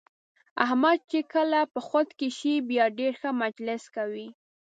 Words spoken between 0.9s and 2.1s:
چې کله په خود